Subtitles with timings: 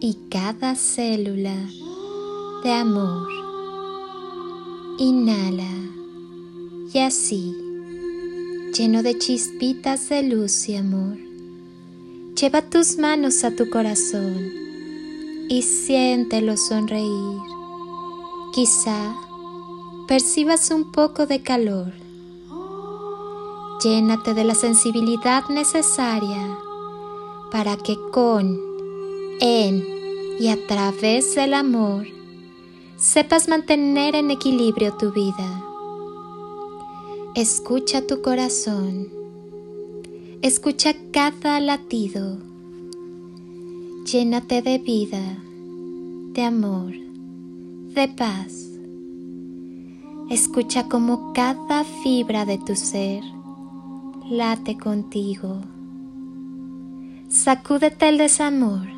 [0.00, 1.56] y cada célula
[2.62, 3.28] de amor.
[4.98, 5.70] Inhala
[6.92, 7.54] y así,
[8.76, 11.16] lleno de chispitas de luz y amor,
[12.40, 14.36] lleva tus manos a tu corazón
[15.48, 17.38] y siéntelo sonreír.
[18.52, 19.14] Quizá
[20.06, 21.92] percibas un poco de calor.
[23.82, 26.58] Llénate de la sensibilidad necesaria
[27.52, 28.67] para que con
[29.40, 29.84] en
[30.40, 32.06] y a través del amor
[32.96, 35.64] sepas mantener en equilibrio tu vida.
[37.34, 39.08] Escucha tu corazón,
[40.42, 42.38] escucha cada latido,
[44.04, 45.38] llénate de vida,
[46.32, 46.92] de amor,
[47.94, 48.64] de paz.
[50.30, 53.22] Escucha como cada fibra de tu ser
[54.28, 55.62] late contigo.
[57.28, 58.97] Sacúdete el desamor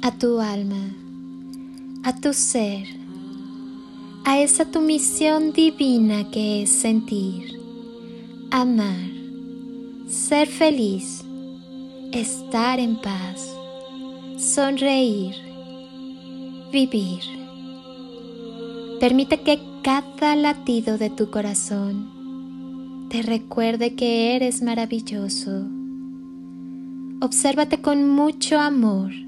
[0.00, 0.94] a tu alma,
[2.04, 2.86] a tu ser,
[4.24, 7.58] a esa tu misión divina que es sentir,
[8.50, 9.10] amar,
[10.08, 11.24] ser feliz,
[12.12, 13.54] estar en paz,
[14.38, 15.34] sonreír,
[16.72, 17.22] vivir.
[19.00, 25.66] Permite que cada latido de tu corazón te recuerde que eres maravilloso.
[27.20, 29.27] Obsérvate con mucho amor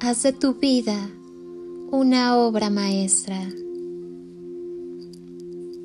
[0.00, 1.10] haz de tu vida
[1.90, 3.48] una obra maestra.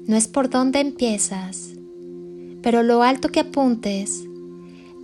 [0.06, 1.72] No es por dónde empiezas,
[2.62, 4.24] pero lo alto que apuntes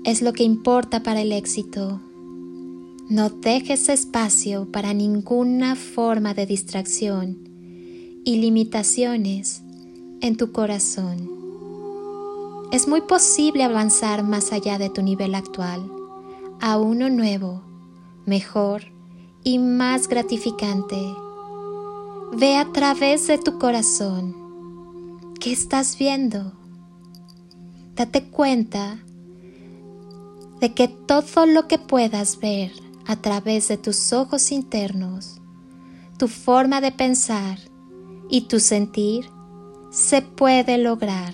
[0.03, 2.00] es lo que importa para el éxito.
[3.09, 7.40] No dejes espacio para ninguna forma de distracción
[8.24, 9.64] y limitaciones
[10.22, 11.31] en tu corazón.
[12.72, 15.81] Es muy posible avanzar más allá de tu nivel actual,
[16.62, 17.64] a uno nuevo,
[18.28, 18.99] mejor
[19.50, 21.16] y más gratificante.
[22.38, 24.36] Ve a través de tu corazón.
[25.40, 26.54] ¿Qué estás viendo?
[27.96, 29.00] Date cuenta
[30.60, 32.72] de que todo lo que puedas ver
[33.07, 35.42] a través de tus ojos internos,
[36.19, 37.57] tu forma de pensar
[38.30, 39.31] y tu sentir,
[39.90, 41.34] se puede lograr.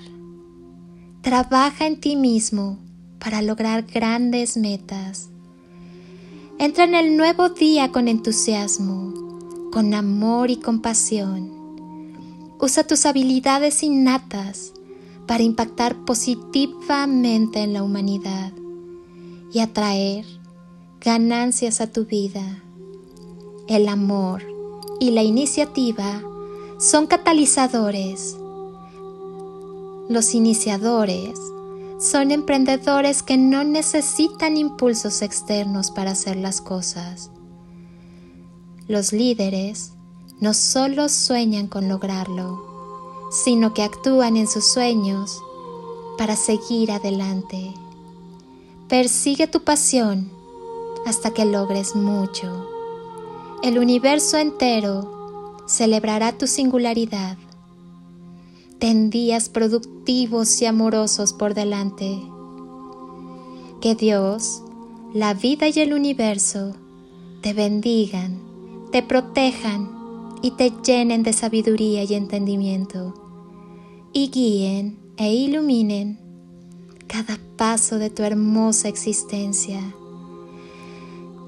[1.22, 2.80] Trabaja en ti mismo
[3.20, 5.32] para lograr grandes metas
[6.57, 9.13] Entra en el nuevo día con entusiasmo,
[9.74, 11.52] con amor y compasión.
[12.62, 14.72] Usa tus habilidades innatas
[15.28, 18.54] para impactar positivamente en la humanidad
[19.52, 20.25] y atraer
[21.02, 22.63] ganancias a tu vida.
[23.68, 24.42] El amor
[25.01, 26.24] y la iniciativa
[26.80, 28.38] son catalizadores.
[30.08, 31.38] Los iniciadores
[32.00, 37.32] son emprendedores que no necesitan impulsos externos para hacer las cosas.
[38.88, 39.94] Los líderes
[40.40, 45.42] no solo sueñan con lograrlo, sino que actúan en sus sueños
[46.18, 47.74] para seguir adelante.
[48.88, 50.32] Persigue tu pasión
[51.06, 52.68] hasta que logres mucho.
[53.64, 57.38] El universo entero celebrará tu singularidad.
[58.86, 62.22] Ten días productivos y amorosos por delante.
[63.82, 64.62] Que Dios,
[65.12, 66.76] la vida y el universo
[67.42, 68.40] te bendigan,
[68.92, 69.90] te protejan
[70.44, 73.16] y te llenen de sabiduría y entendimiento,
[74.14, 76.20] y guíen e iluminen
[77.08, 79.82] cada paso de tu hermosa existencia.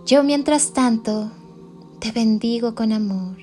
[0.07, 1.29] Yo mientras tanto
[1.99, 3.37] te bendigo con amor.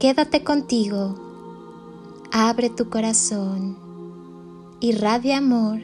[0.00, 1.25] Quédate contigo,
[2.38, 3.78] abre tu corazón,
[4.80, 5.80] irradia amor,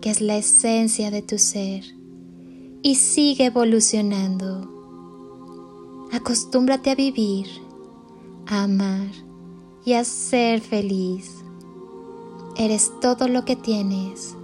[0.00, 1.82] que es la esencia de tu ser,
[2.80, 4.70] y sigue evolucionando.
[6.12, 7.48] Acostúmbrate a vivir,
[8.46, 9.08] a amar
[9.84, 11.42] y a ser feliz.
[12.56, 14.36] Eres todo lo que tienes.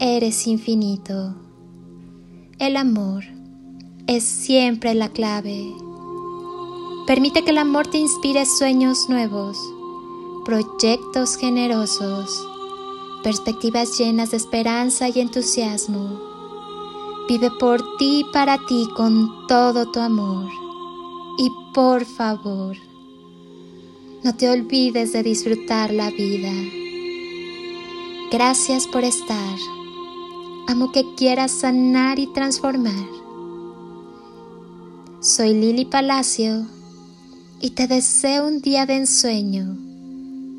[0.00, 1.34] Eres infinito.
[2.58, 3.24] El amor
[4.06, 5.64] es siempre la clave.
[7.06, 9.56] Permite que el amor te inspire sueños nuevos,
[10.50, 12.44] proyectos generosos,
[13.22, 16.20] perspectivas llenas de esperanza y entusiasmo.
[17.28, 20.50] Vive por ti y para ti con todo tu amor.
[21.38, 22.76] Y por favor,
[24.24, 26.52] no te olvides de disfrutar la vida.
[28.32, 29.56] Gracias por estar.
[30.66, 33.06] Amo que quieras sanar y transformar.
[35.20, 36.66] Soy Lili Palacio
[37.60, 39.89] y te deseo un día de ensueño,